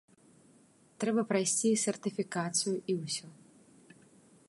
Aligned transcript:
Трэба 1.03 1.21
прайсці 1.33 1.73
сертыфікацыю, 1.85 2.75
і 2.95 2.99
ўсё. 3.05 3.27